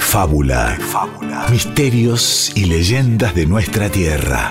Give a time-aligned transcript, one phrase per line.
[0.00, 0.76] fábula,
[1.50, 4.50] misterios y leyendas de nuestra tierra.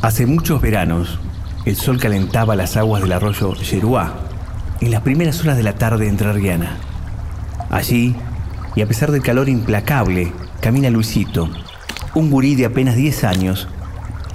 [0.00, 1.18] Hace muchos veranos,
[1.66, 4.14] el sol calentaba las aguas del arroyo Yeruá
[4.80, 6.78] en las primeras horas de la tarde entrerriana.
[7.70, 8.16] Allí,
[8.74, 11.50] y a pesar del calor implacable, camina Luisito,
[12.14, 13.68] un gurí de apenas 10 años,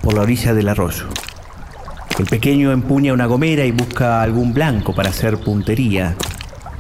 [0.02, 1.06] por la orilla del arroyo.
[2.20, 6.16] El pequeño empuña una gomera y busca algún blanco para hacer puntería.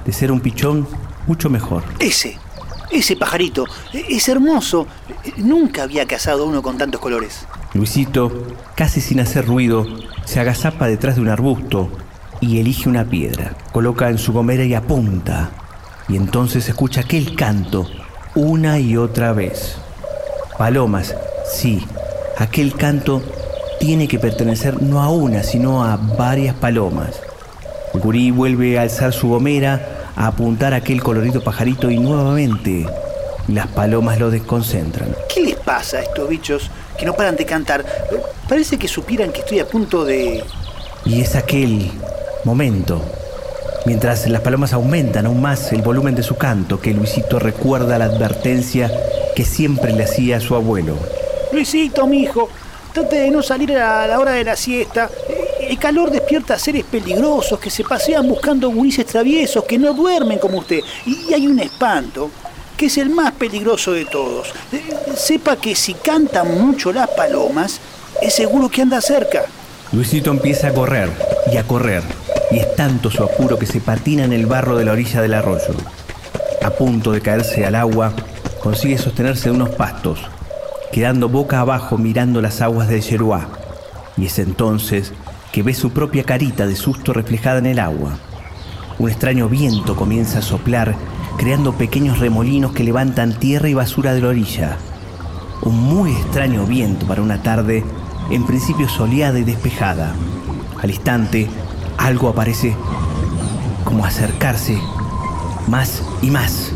[0.05, 0.87] De ser un pichón,
[1.27, 1.83] mucho mejor.
[1.99, 2.37] Ese,
[2.89, 4.87] ese pajarito, es hermoso.
[5.37, 7.45] Nunca había cazado uno con tantos colores.
[7.73, 9.85] Luisito, casi sin hacer ruido,
[10.25, 11.91] se agazapa detrás de un arbusto
[12.39, 13.55] y elige una piedra.
[13.71, 15.51] Coloca en su gomera y apunta.
[16.07, 17.87] Y entonces escucha aquel canto
[18.33, 19.77] una y otra vez.
[20.57, 21.15] Palomas,
[21.51, 21.85] sí,
[22.37, 23.21] aquel canto
[23.79, 27.19] tiene que pertenecer no a una, sino a varias palomas.
[27.93, 32.85] Gurí vuelve a alzar su gomera, a apuntar a aquel colorido pajarito y nuevamente
[33.47, 35.15] las palomas lo desconcentran.
[35.33, 37.85] ¿Qué les pasa a estos bichos que no paran de cantar?
[38.47, 40.43] Parece que supieran que estoy a punto de...
[41.05, 41.91] Y es aquel
[42.43, 43.01] momento,
[43.85, 48.05] mientras las palomas aumentan aún más el volumen de su canto, que Luisito recuerda la
[48.05, 48.91] advertencia
[49.35, 50.97] que siempre le hacía a su abuelo.
[51.57, 52.49] Luisito, mi hijo,
[52.93, 55.09] trate de no salir a la hora de la siesta.
[55.59, 60.37] El calor despierta a seres peligrosos que se pasean buscando gurises traviesos que no duermen
[60.37, 60.81] como usted.
[61.07, 62.29] Y hay un espanto
[62.77, 64.49] que es el más peligroso de todos.
[64.71, 64.83] Eh,
[65.15, 67.79] sepa que si cantan mucho las palomas,
[68.21, 69.45] es seguro que anda cerca.
[69.91, 71.09] Luisito empieza a correr
[71.51, 72.03] y a correr,
[72.51, 75.33] y es tanto su apuro que se patina en el barro de la orilla del
[75.33, 75.73] arroyo.
[76.63, 78.13] A punto de caerse al agua,
[78.59, 80.19] consigue sostenerse de unos pastos,
[80.97, 83.49] quedando boca abajo mirando las aguas del Yeruá.
[84.17, 85.13] Y es entonces
[85.51, 88.17] que ve su propia carita de susto reflejada en el agua.
[88.97, 90.95] Un extraño viento comienza a soplar
[91.37, 94.77] creando pequeños remolinos que levantan tierra y basura de la orilla.
[95.61, 97.85] Un muy extraño viento para una tarde,
[98.31, 100.15] en principio soleada y despejada.
[100.81, 101.47] Al instante,
[101.99, 102.75] algo aparece
[103.83, 104.81] como acercarse
[105.67, 106.71] más y más.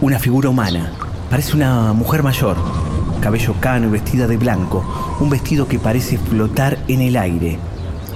[0.00, 0.90] Una figura humana.
[1.30, 2.56] Parece una mujer mayor,
[3.26, 4.84] cabello cano y vestida de blanco,
[5.18, 7.58] un vestido que parece flotar en el aire.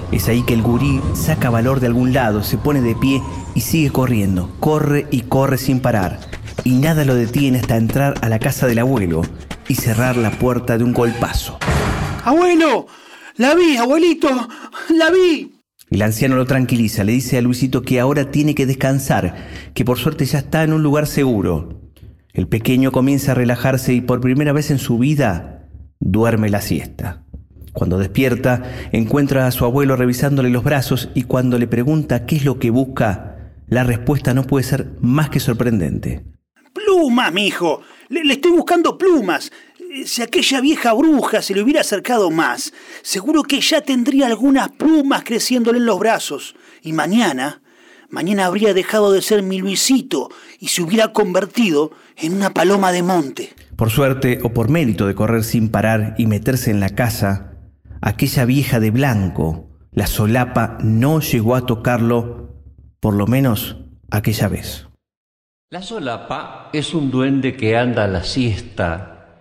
[0.09, 3.21] Es ahí que el gurí saca valor de algún lado, se pone de pie
[3.53, 4.55] y sigue corriendo.
[4.61, 6.17] Corre y corre sin parar.
[6.63, 9.23] Y nada lo detiene hasta entrar a la casa del abuelo
[9.67, 11.59] y cerrar la puerta de un golpazo.
[12.23, 12.87] ¡Abuelo!
[13.35, 14.29] ¡La vi, abuelito!
[14.91, 15.59] ¡La vi!
[15.89, 19.35] El anciano lo tranquiliza, le dice a Luisito que ahora tiene que descansar,
[19.73, 21.80] que por suerte ya está en un lugar seguro.
[22.33, 25.67] El pequeño comienza a relajarse y por primera vez en su vida
[25.99, 27.23] duerme la siesta.
[27.73, 32.45] Cuando despierta, encuentra a su abuelo revisándole los brazos y cuando le pregunta qué es
[32.45, 36.25] lo que busca, la respuesta no puede ser más que sorprendente.
[36.73, 37.81] Plumas, mi hijo.
[38.09, 39.51] Le, le, estoy buscando plumas.
[40.05, 45.23] Si aquella vieja bruja se le hubiera acercado más, seguro que ya tendría algunas plumas
[45.23, 46.55] creciéndole en los brazos.
[46.81, 47.61] Y mañana,
[48.11, 50.29] mañana habría dejado de ser mi Luisito
[50.59, 53.53] y se hubiera convertido en una paloma de monte.
[53.75, 57.53] Por suerte o por mérito de correr sin parar y meterse en la casa,
[58.01, 62.55] aquella vieja de blanco, la solapa, no llegó a tocarlo,
[62.99, 63.77] por lo menos
[64.11, 64.87] aquella vez.
[65.69, 69.39] La solapa es un duende que anda a la siesta,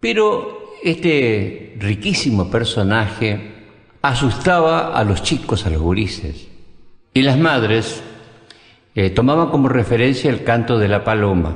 [0.00, 3.54] pero este riquísimo personaje
[4.02, 6.48] asustaba a los chicos, a los gurises,
[7.16, 8.02] y las madres
[8.94, 11.54] eh, tomaban como referencia el canto de la paloma,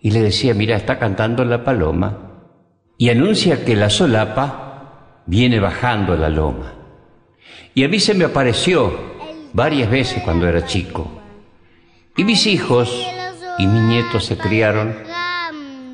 [0.00, 2.46] y le decía, mira, está cantando la paloma,
[2.96, 6.72] y anuncia que la solapa viene bajando la loma.
[7.74, 8.90] Y a mí se me apareció
[9.52, 11.20] varias veces cuando era chico.
[12.16, 13.06] Y mis hijos
[13.58, 14.96] y mis nietos se criaron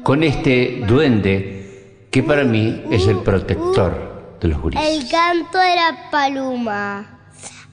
[0.05, 4.87] con este duende que para mí es el protector de los gurises.
[4.87, 7.20] El canto era paloma.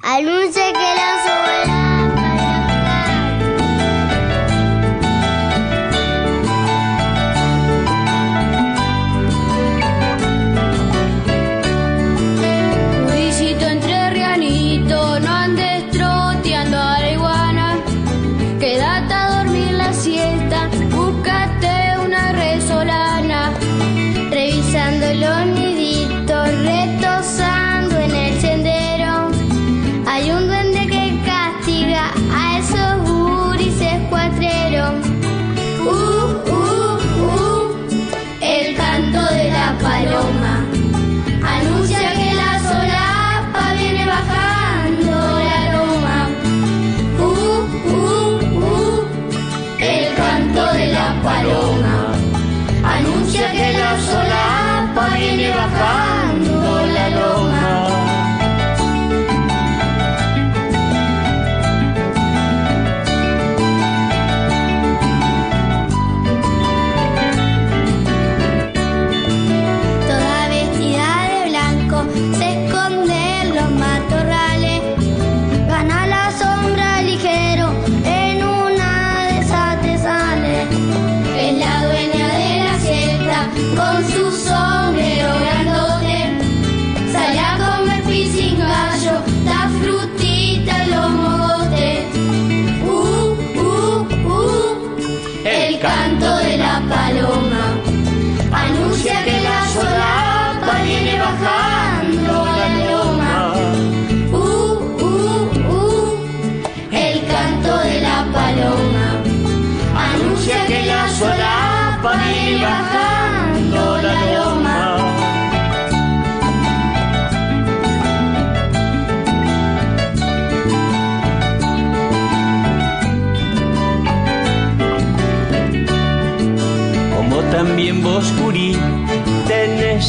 [0.10, 1.87] Anuncia que la
[39.68, 40.57] тополем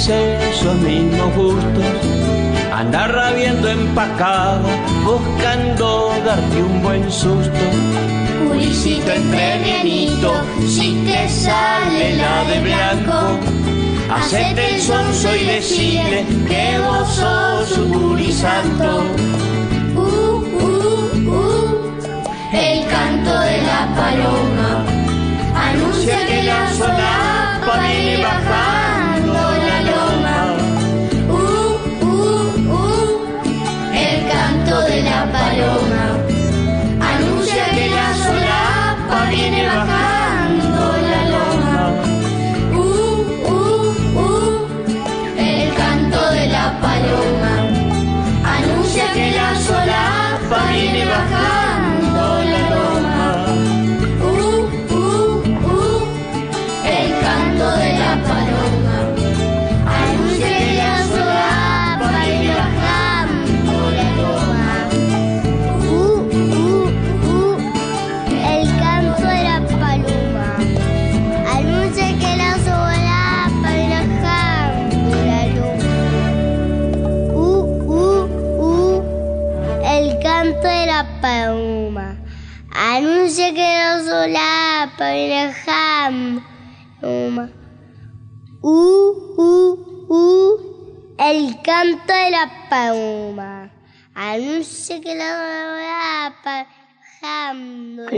[0.08, 1.84] buenos gustos,
[2.72, 4.66] andar rabiando empacado,
[5.04, 7.52] buscando darte un buen susto.
[8.48, 10.32] Purisito entrevenito,
[10.66, 13.38] si te sale la de blanco,
[14.10, 18.08] hacete el sonso y decirle que vos sos un.
[19.94, 20.80] Uh, uh,
[21.28, 21.92] uh,
[22.52, 24.84] el canto de la paloma
[25.54, 28.67] anuncia que la solapa viene bajando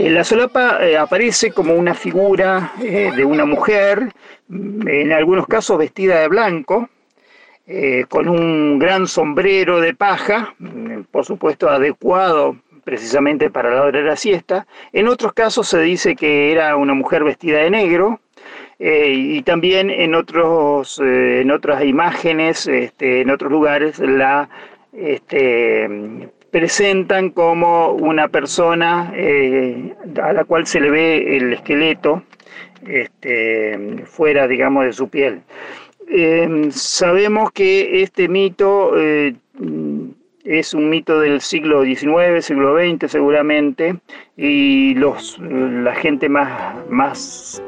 [0.09, 4.11] La solapa eh, aparece como una figura eh, de una mujer,
[4.47, 6.89] mm, en algunos casos vestida de blanco,
[7.67, 13.99] eh, con un gran sombrero de paja, mm, por supuesto adecuado precisamente para la hora
[14.01, 14.65] de la siesta.
[14.91, 18.19] En otros casos se dice que era una mujer vestida de negro.
[18.79, 24.49] eh, y también en otros eh, en otras imágenes este, en otros lugares la
[24.93, 25.87] este,
[26.51, 32.23] presentan como una persona eh, a la cual se le ve el esqueleto
[32.85, 35.41] este, fuera, digamos, de su piel.
[36.09, 39.33] Eh, sabemos que este mito eh,
[40.43, 43.95] es un mito del siglo XIX, siglo XX seguramente,
[44.35, 47.63] y los, la gente más, más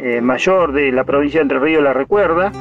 [0.00, 2.52] eh, mayor de la provincia de Entre Ríos la recuerda.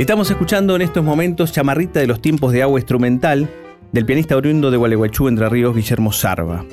[0.00, 3.50] Estamos escuchando en estos momentos Chamarrita de los tiempos de agua instrumental
[3.92, 6.64] del pianista oriundo de Gualeguaychú, Entre Ríos, Guillermo Sarva.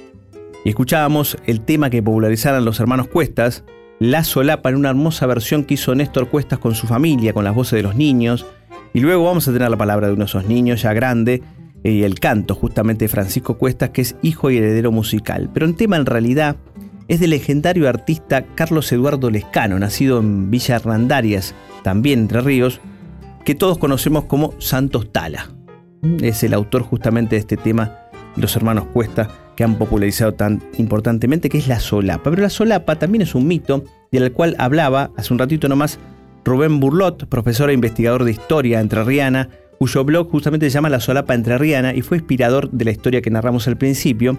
[0.63, 3.65] Y escuchábamos el tema que popularizaron los hermanos Cuestas,
[3.99, 7.53] La Solapa, en una hermosa versión que hizo Néstor Cuestas con su familia, con las
[7.53, 8.45] voces de los niños.
[8.93, 11.43] Y luego vamos a tener la palabra de uno de esos niños ya grande
[11.83, 15.49] y el canto justamente de Francisco Cuestas, que es hijo y heredero musical.
[15.53, 16.55] Pero el tema en realidad
[17.09, 21.53] es del legendario artista Carlos Eduardo Lescano, nacido en Villa Hernandarias,
[21.83, 22.79] también Entre Ríos,
[23.47, 25.47] que todos conocemos como Santos Tala.
[26.21, 27.97] Es el autor justamente de este tema,
[28.35, 32.29] los hermanos Cuesta, que han popularizado tan importantemente, que es la solapa.
[32.29, 35.97] Pero la solapa también es un mito del cual hablaba hace un ratito nomás
[36.43, 39.47] Rubén Burlot, profesor e investigador de historia entrerriana,
[39.79, 43.29] cuyo blog justamente se llama La solapa entrerriana y fue inspirador de la historia que
[43.29, 44.37] narramos al principio,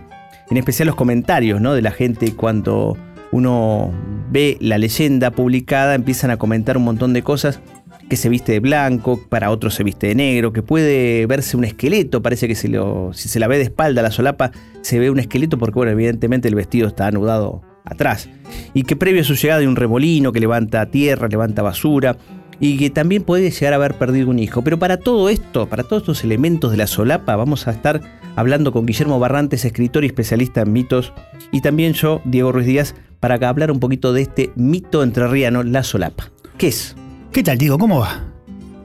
[0.50, 1.73] en especial los comentarios ¿no?
[1.73, 2.99] de la gente cuando
[3.33, 3.91] uno
[4.31, 7.61] ve la leyenda publicada, empiezan a comentar un montón de cosas
[8.09, 11.65] que se viste de blanco, para otros se viste de negro, que puede verse un
[11.65, 12.69] esqueleto, parece que si
[13.12, 14.50] se la ve de espalda la solapa
[14.83, 18.29] se ve un esqueleto porque bueno, evidentemente el vestido está anudado atrás.
[18.75, 22.17] Y que previo a su llegada hay un remolino que levanta tierra, levanta basura
[22.61, 24.62] y que también puede llegar a haber perdido un hijo.
[24.62, 28.00] Pero para todo esto, para todos estos elementos de la solapa, vamos a estar
[28.37, 31.12] hablando con Guillermo Barrantes, escritor y especialista en mitos,
[31.50, 35.83] y también yo, Diego Ruiz Díaz, para hablar un poquito de este mito entrerriano, la
[35.83, 36.31] solapa.
[36.57, 36.95] ¿Qué es?
[37.33, 37.79] ¿Qué tal, Diego?
[37.79, 38.25] ¿Cómo va?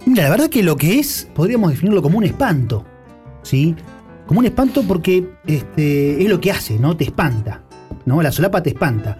[0.05, 2.85] Mira, la verdad que lo que es, podríamos definirlo como un espanto.
[3.41, 3.75] ¿Sí?
[4.27, 6.95] Como un espanto porque este, es lo que hace, ¿no?
[6.95, 7.63] Te espanta.
[8.05, 8.21] ¿No?
[8.21, 9.17] La solapa te espanta.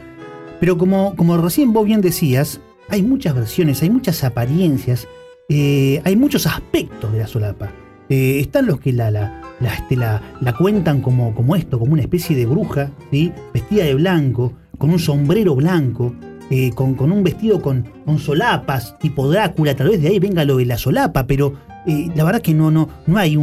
[0.59, 5.07] Pero como, como recién vos bien decías, hay muchas versiones, hay muchas apariencias,
[5.49, 7.71] eh, hay muchos aspectos de la solapa.
[8.09, 12.01] Eh, están los que la, la, este, la- la cuentan como, como esto, como una
[12.01, 13.31] especie de bruja, ¿sí?
[13.53, 16.13] vestida de blanco, con un sombrero blanco,
[16.49, 17.85] eh, con, un vestido con,
[18.19, 21.53] solapas, tipo Drácula, tal vez de ahí venga lo de la solapa, pero
[21.87, 23.37] eh, la verdad que no, no, no hay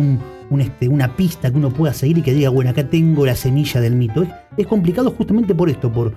[0.59, 3.81] este, una pista que uno pueda seguir y que diga, bueno, acá tengo la semilla
[3.81, 4.27] del mito.
[4.57, 6.15] Es, complicado justamente por esto, por,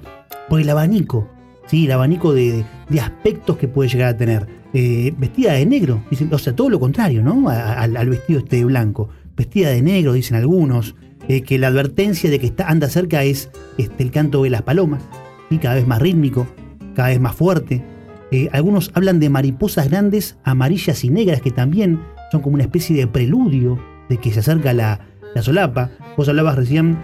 [0.52, 1.28] el abanico,
[1.68, 1.86] ¿sí?
[1.86, 2.64] el abanico de,
[3.02, 4.64] aspectos que puede llegar a tener.
[4.76, 7.48] Eh, vestida de negro, o sea, todo lo contrario, ¿no?
[7.48, 9.10] Al, vestido este de blanco.
[9.38, 10.96] vestida de negro, dicen algunos,
[11.28, 15.04] que la advertencia de que está, anda cerca es este, el canto de las palomas,
[15.52, 16.48] y cada vez más rítmico,
[16.96, 17.84] cada vez más fuerte.
[18.32, 22.00] Eh, algunos hablan de mariposas grandes, amarillas y negras, que también
[22.32, 25.00] son como una especie de preludio de que se acerca la,
[25.36, 25.92] la solapa.
[26.18, 26.98] Vos hablabas recién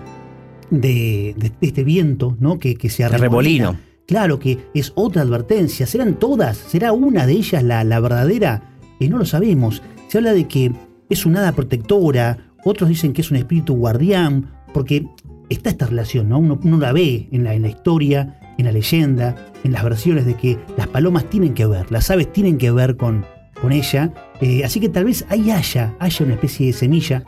[0.72, 2.58] de, de este viento, ¿no?
[2.58, 3.78] Que, que se remolino.
[4.08, 5.86] Claro que es otra advertencia.
[5.86, 6.58] ¿Serán todas?
[6.58, 8.64] ¿Será una de ellas la, la verdadera?
[9.00, 9.84] Eh, no lo sabemos.
[10.08, 10.72] Se habla de que
[11.10, 15.06] es una hada protectora, otros dicen que es un espíritu guardián, porque
[15.50, 16.40] está esta relación, ¿no?
[16.40, 20.26] Uno, uno la ve en la, en la historia, en la leyenda, en las versiones
[20.26, 23.26] de que las palomas tienen que ver, las aves tienen que ver con,
[23.62, 24.14] con ella.
[24.42, 27.24] Eh, así que tal vez ahí haya, haya una especie de semilla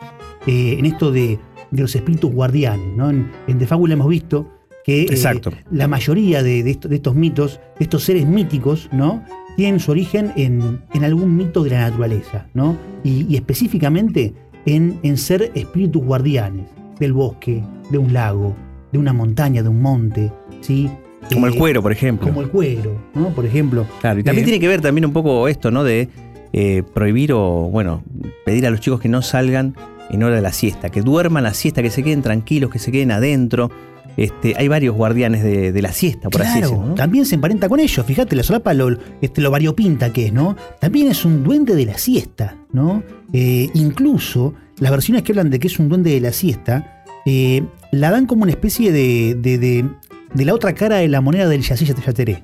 [0.46, 1.38] eh, en esto de,
[1.70, 3.10] de los espíritus guardianes, ¿no?
[3.10, 4.48] En, en De Fábula hemos visto
[4.84, 5.50] que eh, Exacto.
[5.70, 9.22] la mayoría de, de esto- de estos mitos, de estos seres míticos, ¿no?
[9.56, 12.76] Tienen su origen en, en algún mito de la naturaleza, ¿no?
[13.04, 14.34] Y, y específicamente
[14.66, 16.66] en, en ser espíritus guardianes
[16.98, 18.54] del bosque, de un lago,
[18.92, 20.90] de una montaña, de un monte, ¿sí?
[21.32, 22.28] Como el cuero, por ejemplo.
[22.28, 23.30] Como el cuero, ¿no?
[23.30, 23.86] Por ejemplo.
[24.00, 25.84] Claro, y también Eh, tiene que ver también un poco esto, ¿no?
[25.84, 26.08] De
[26.52, 28.02] eh, prohibir o, bueno,
[28.44, 29.74] pedir a los chicos que no salgan
[30.10, 32.92] en hora de la siesta, que duerman la siesta, que se queden tranquilos, que se
[32.92, 33.70] queden adentro.
[34.18, 36.88] Este, hay varios guardianes de, de la siesta, por así Claro, decirlo.
[36.90, 36.94] ¿no?
[36.96, 38.04] también se emparenta con ellos.
[38.04, 40.54] Fíjate, la solapa lo, este, lo variopinta que es, ¿no?
[40.80, 43.02] También es un duende de la siesta, ¿no?
[43.32, 47.62] Eh, incluso las versiones que hablan de que es un duende de la siesta, eh,
[47.90, 49.86] la dan como una especie de, de, de-
[50.34, 52.42] de la otra cara de la moneda del Yací Yateré,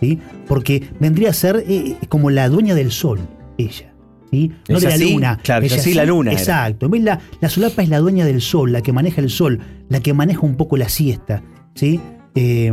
[0.00, 0.18] ¿sí?
[0.46, 3.20] Porque vendría a ser eh, como la dueña del sol,
[3.58, 3.92] ella.
[4.30, 4.52] ¿sí?
[4.68, 5.38] No de la luna.
[5.42, 6.32] claro, así así, la luna.
[6.32, 6.88] Exacto.
[6.88, 10.12] La, la solapa es la dueña del sol, la que maneja el sol, la que
[10.12, 11.42] maneja un poco la siesta.
[11.74, 12.00] ¿sí?
[12.34, 12.72] Eh,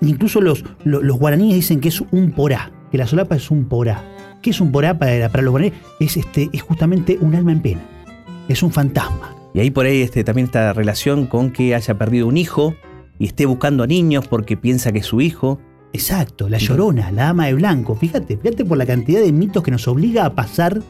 [0.00, 3.66] incluso los, los, los guaraníes dicen que es un porá, que la solapa es un
[3.66, 4.02] porá.
[4.42, 5.74] ¿Qué es un porá para, para los guaraníes?
[6.00, 7.80] Es, este, es justamente un alma en pena.
[8.48, 9.34] Es un fantasma.
[9.54, 12.74] Y ahí por ahí este, también esta relación con que haya perdido un hijo
[13.18, 15.58] y esté buscando a niños porque piensa que es su hijo.
[15.92, 17.94] Exacto, la llorona, la dama de blanco.
[17.94, 20.80] Fíjate, fíjate por la cantidad de mitos que nos obliga a pasar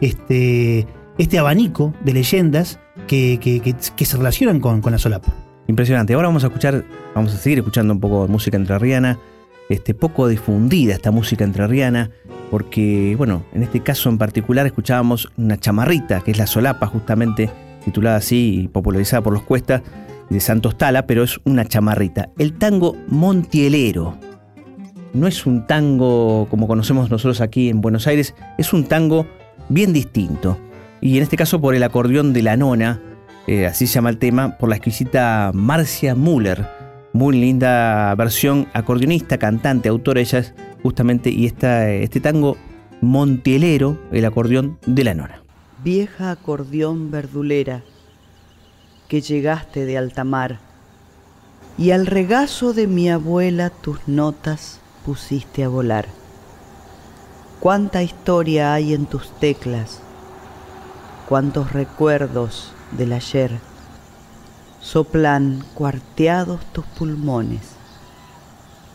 [0.00, 0.86] este,
[1.18, 5.32] este abanico de leyendas que, que- que- que se relacionan con, con la solapa.
[5.68, 6.14] Impresionante.
[6.14, 6.84] Ahora vamos a escuchar,
[7.14, 9.18] vamos a seguir escuchando un poco de música entrerriana,
[9.68, 12.10] este, poco difundida esta música entrerriana,
[12.50, 17.48] porque, bueno, en este caso en particular escuchábamos una chamarrita, que es la solapa, justamente
[17.84, 19.82] titulada así y popularizada por los Cuestas
[20.30, 22.30] de Santos Tala, pero es una chamarrita.
[22.38, 24.16] El tango montielero.
[25.12, 29.26] No es un tango como conocemos nosotros aquí en Buenos Aires, es un tango
[29.68, 30.56] bien distinto.
[31.00, 33.00] Y en este caso por el acordeón de la nona,
[33.46, 36.66] eh, así se llama el tema, por la exquisita Marcia Müller.
[37.12, 42.56] Muy linda versión, acordeonista, cantante, autora ella es justamente, y esta, este tango
[43.00, 45.42] montielero, el acordeón de la nona.
[45.82, 47.82] Vieja acordeón verdulera,
[49.10, 50.60] que llegaste de alta mar,
[51.76, 56.06] y al regazo de mi abuela tus notas pusiste a volar.
[57.58, 59.98] Cuánta historia hay en tus teclas,
[61.28, 63.58] cuántos recuerdos del ayer
[64.80, 67.62] soplan cuarteados tus pulmones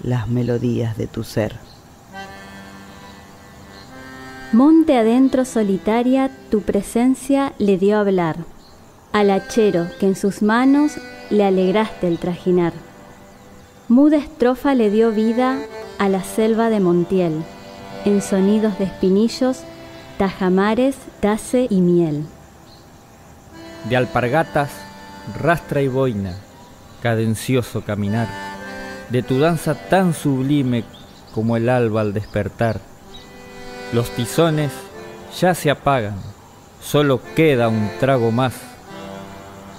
[0.01, 1.57] las melodías de tu ser.
[4.53, 8.37] Monte adentro solitaria, tu presencia le dio a hablar,
[9.15, 10.97] al hachero que en sus manos
[11.29, 12.73] le alegraste el trajinar.
[13.87, 15.57] Muda estrofa le dio vida
[15.99, 17.45] a la selva de Montiel,
[18.03, 19.61] en sonidos de espinillos,
[20.17, 22.25] tajamares, tace y miel.
[23.85, 24.71] de alpargatas,
[25.41, 26.35] rastra y boina,
[27.01, 28.27] cadencioso caminar,
[29.11, 30.83] de tu danza tan sublime
[31.33, 32.81] como el alba al despertar.
[33.93, 34.73] Los tizones
[35.39, 36.17] ya se apagan,
[36.81, 38.74] solo queda un trago más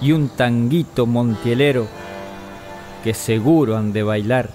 [0.01, 1.87] y un tanguito montielero
[3.03, 4.51] que seguro han de bailar.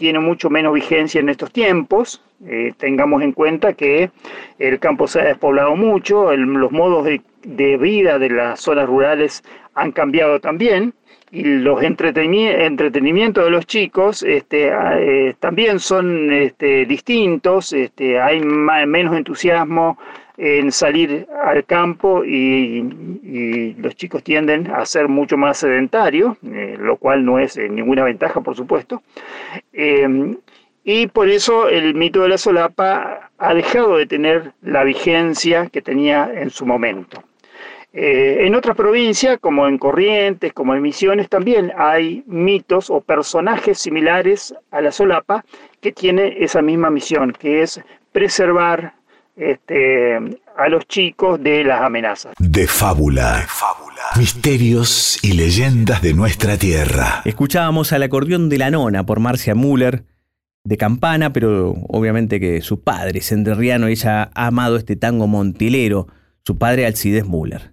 [0.00, 2.22] Tiene mucho menos vigencia en estos tiempos.
[2.46, 4.10] Eh, tengamos en cuenta que
[4.58, 9.92] el campo se ha despoblado mucho, los modos de, vida de las zonas rurales han
[9.92, 10.94] cambiado también
[11.30, 19.14] y los entretenimientos de los chicos este, eh, también son este, distintos, este, hay menos
[19.14, 19.98] entusiasmo
[20.40, 26.96] en salir al campo y, los chicos tienden a ser mucho más sedentarios, eh, lo
[26.96, 29.02] cual no es ninguna ventaja, por supuesto.
[30.82, 35.82] Y por eso el mito de la solapa ha dejado de tener la vigencia que
[35.82, 37.22] tenía en su momento.
[37.92, 43.78] Eh, en otras provincias, como en Corrientes, como en Misiones, también hay mitos o personajes
[43.78, 45.44] similares a la solapa
[45.80, 47.80] que tiene esa misma misión, que es
[48.12, 48.94] preservar
[49.40, 50.16] este,
[50.56, 52.34] a los chicos de las amenazas.
[52.38, 53.38] De fábula.
[53.38, 54.02] De fábula.
[54.16, 57.22] Misterios y leyendas de nuestra tierra.
[57.24, 60.04] Escuchábamos al acordeón de la nona por Marcia Müller
[60.64, 65.26] de campana, pero obviamente que su padre es enterriano y ella ha amado este tango
[65.26, 66.08] montilero,
[66.44, 67.72] su padre Alcides Müller.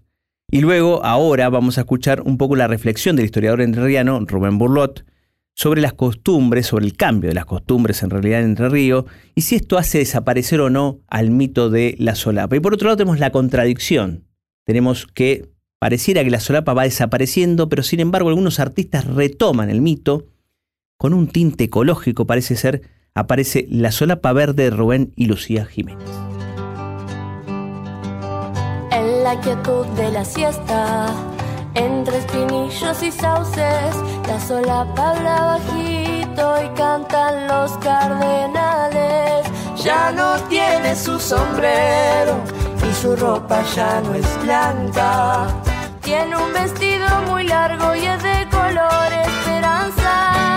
[0.49, 5.05] Y luego, ahora, vamos a escuchar un poco la reflexión del historiador entrerriano Rubén Burlot
[5.57, 9.41] sobre las costumbres, sobre el cambio de las costumbres en realidad en Entre Ríos y
[9.41, 12.55] si esto hace desaparecer o no al mito de la solapa.
[12.55, 14.23] Y por otro lado tenemos la contradicción.
[14.65, 19.81] Tenemos que pareciera que la solapa va desapareciendo, pero sin embargo algunos artistas retoman el
[19.81, 20.27] mito
[20.95, 22.83] con un tinte ecológico parece ser,
[23.15, 26.07] aparece la solapa verde de Rubén y Lucía Jiménez.
[28.91, 31.36] En la quietud de la siesta,
[31.77, 33.95] entre espinillos y sauces,
[34.27, 39.47] la solapa habla bajito y cantan los cardenales.
[39.83, 42.35] Ya no tiene su sombrero
[42.89, 45.47] y su ropa ya no es blanca.
[46.01, 50.47] Tiene un vestido muy largo y es de color esperanza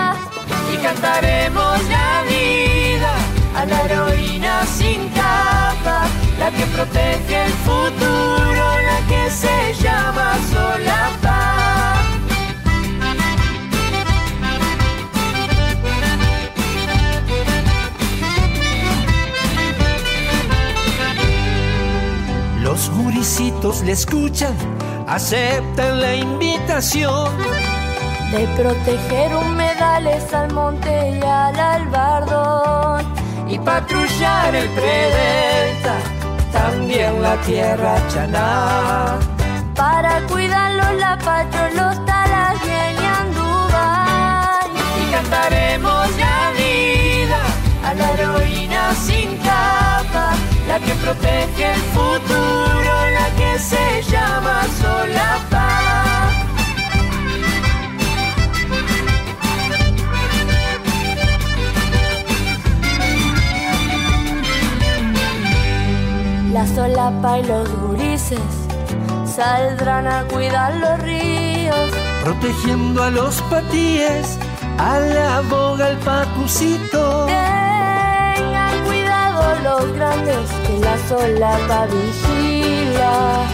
[0.81, 3.13] cantaremos la vida
[3.55, 6.07] a la heroína sin capa,
[6.39, 11.10] la que protege el futuro, la que se llama Solapa.
[22.81, 24.55] Los muricitos le escuchan,
[25.07, 27.29] aceptan la invitación
[28.31, 33.05] de proteger humedales al monte y al albardón
[33.47, 35.95] y patrullar el predelta,
[36.51, 39.19] también la tierra chaná.
[39.75, 42.95] Para cuidar los lapachos, los talas y el
[45.03, 47.41] Y cantaremos la vida
[47.85, 48.40] a la
[50.71, 55.69] la que protege el futuro, la que se llama Solapa.
[66.53, 68.39] La solapa y los gurises
[69.25, 71.89] saldrán a cuidar los ríos,
[72.23, 74.37] protegiendo a los patíes,
[74.77, 77.27] a la boga, al pacucito.
[77.27, 77.50] Tengan cuidado
[79.63, 83.45] los grandes que la solapa vigila.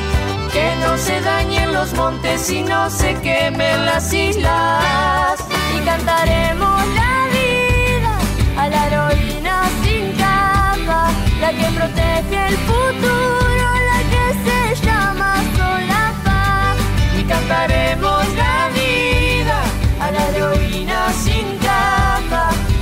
[0.51, 5.39] Que no se dañen los montes y no se quemen las islas.
[5.75, 8.13] Y cantaremos la vida
[8.57, 16.75] a la heroína sin capa la que protege el futuro, la que se llama Solapa.
[17.19, 18.86] Y cantaremos la vida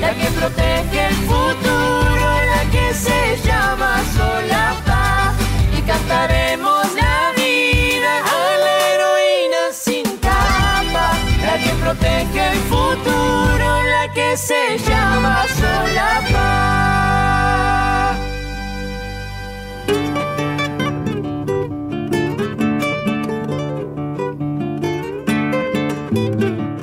[0.06, 5.34] la que protege el futuro, la que se llama Solapa.
[5.78, 11.08] Y cantaremos la vida a la heroína sin capa,
[11.48, 16.52] la que protege el futuro, la que se llama Solapa.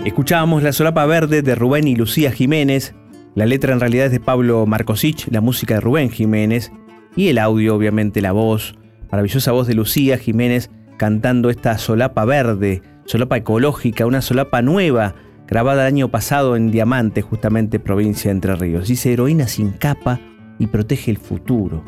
[0.05, 2.95] Escuchábamos La solapa verde de Rubén y Lucía Jiménez.
[3.35, 6.71] La letra en realidad es de Pablo Marcosich, la música de Rubén Jiménez.
[7.16, 8.75] Y el audio, obviamente, la voz,
[9.11, 15.14] maravillosa voz de Lucía Jiménez cantando esta solapa verde, solapa ecológica, una solapa nueva,
[15.47, 18.88] grabada el año pasado en Diamante, justamente provincia de Entre Ríos.
[18.88, 20.21] Dice heroína sin capa
[20.59, 21.83] y protege el futuro.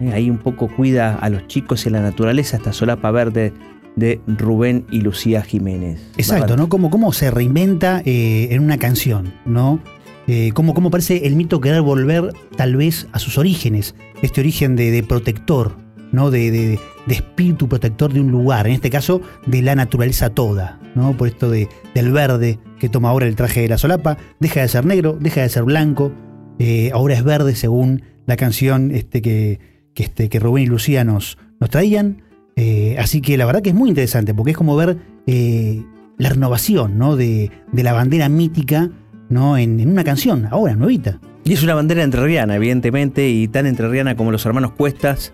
[0.00, 3.52] Eh, ahí un poco cuida a los chicos y a la naturaleza esta solapa verde
[3.96, 6.00] de Rubén y Lucía Jiménez.
[6.16, 6.68] Exacto, ¿no?
[6.68, 9.80] Cómo, cómo se reinventa eh, en una canción, ¿no?
[10.28, 15.04] Eh, cómo, parece el mito querer volver tal vez a sus orígenes, este origen de,
[15.06, 15.76] protector,
[16.12, 16.30] ¿no?
[16.30, 21.16] De, espíritu protector de un lugar, en este caso de la naturaleza toda, ¿no?
[21.16, 24.68] Por esto de, del verde que toma ahora el traje de la solapa, deja de
[24.68, 26.12] ser negro, deja de ser blanco,
[26.58, 29.60] eh, ahora es verde según la canción este, que,
[29.94, 32.22] que, este, que Rubén y Lucía nos, nos traían.
[32.56, 35.84] Eh, así que la verdad que es muy interesante porque es como ver eh,
[36.18, 37.14] la renovación ¿no?
[37.14, 38.90] de, de la bandera mítica
[39.28, 39.56] ¿no?
[39.56, 41.18] En, en una canción, ahora, nuevita.
[41.44, 45.32] Y es una bandera entrerriana, evidentemente, y tan entrerriana como los hermanos Cuestas.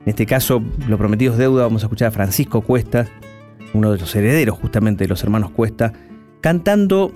[0.00, 3.08] En este caso, Los Prometidos Deuda, vamos a escuchar a Francisco Cuestas,
[3.72, 5.94] uno de los herederos justamente de los hermanos Cuesta,
[6.42, 7.12] cantando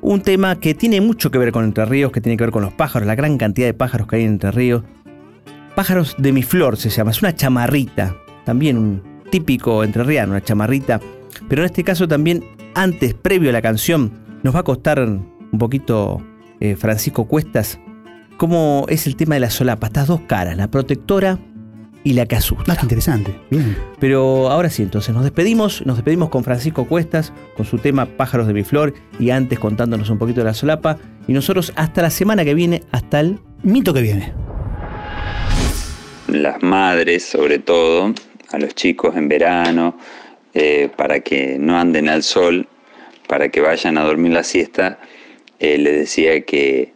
[0.00, 2.62] un tema que tiene mucho que ver con Entre Ríos, que tiene que ver con
[2.62, 4.82] los pájaros, la gran cantidad de pájaros que hay en Entre Ríos.
[5.76, 11.00] Pájaros de mi flor se llama, es una chamarrita, también un típico entrerriano, una chamarrita,
[11.48, 14.10] pero en este caso también antes, previo a la canción,
[14.42, 15.08] nos va a costar
[15.52, 16.22] un poquito
[16.60, 17.78] eh, Francisco Cuestas
[18.42, 21.38] cómo es el tema de la solapa, estas dos caras, la protectora
[22.02, 22.72] y la que asusta.
[22.72, 23.38] Ah, qué interesante.
[23.50, 23.76] Bien.
[24.00, 28.48] Pero ahora sí, entonces nos despedimos, nos despedimos con Francisco Cuestas, con su tema Pájaros
[28.48, 30.98] de mi flor y antes contándonos un poquito de la solapa.
[31.28, 34.32] Y nosotros hasta la semana que viene, hasta el mito que viene.
[36.26, 38.12] Las madres, sobre todo,
[38.50, 39.96] a los chicos en verano,
[40.52, 42.66] eh, para que no anden al sol,
[43.28, 44.98] para que vayan a dormir la siesta,
[45.62, 46.92] eh, le decía que,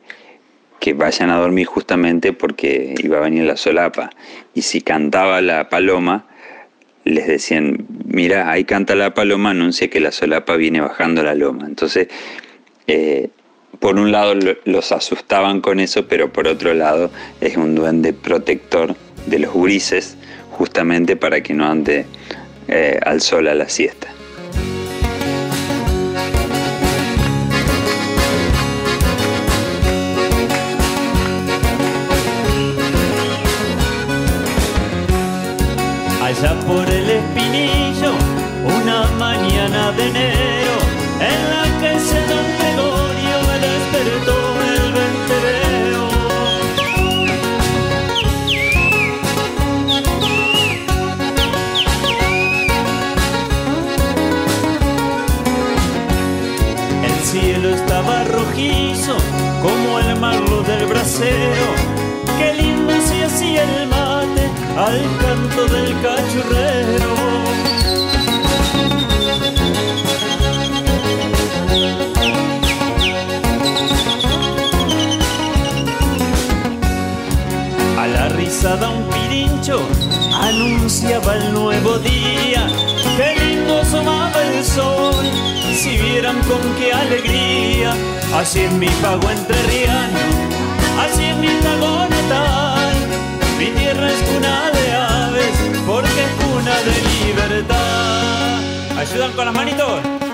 [0.80, 4.10] que vayan a dormir justamente porque iba a venir la solapa.
[4.54, 6.26] Y si cantaba la paloma,
[7.04, 11.64] les decían, mira, ahí canta la paloma, anuncia que la solapa viene bajando la loma.
[11.64, 12.08] Entonces,
[12.88, 13.28] eh,
[13.78, 18.96] por un lado los asustaban con eso, pero por otro lado es un duende protector
[19.26, 20.16] de los grises,
[20.50, 22.04] justamente para que no ande
[22.66, 24.15] eh, al sol a la siesta.
[81.04, 82.66] El nuevo día.
[83.16, 85.26] Qué lindo asomaba el sol,
[85.74, 87.92] si vieran con qué alegría.
[88.34, 90.18] Así es mi pago entrerriano,
[90.98, 92.94] así es mi pago natal.
[93.58, 95.56] Mi tierra es cuna de aves,
[95.86, 98.60] porque es cuna de libertad.
[98.98, 100.25] ¿Ayudan con las manitos?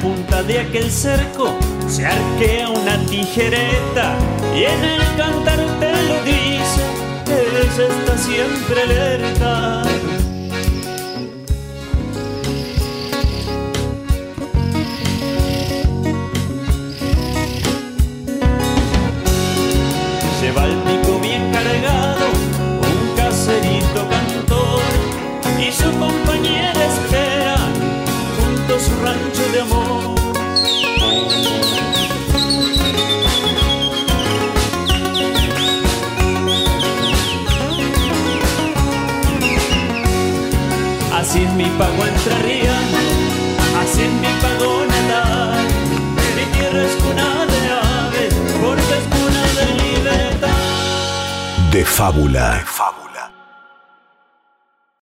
[0.00, 1.56] Punta de aquel cerco
[1.88, 4.16] se arquea una tijereta
[4.54, 6.82] y en el cantar te lo dice,
[7.26, 9.97] ella está siempre alerta.
[41.78, 42.98] Pago entrerriano,
[43.80, 45.64] así es mi pago natal.
[46.36, 50.48] Mi tierra es cuna de aves, porque es cuna de libertad.
[51.70, 52.64] De fábula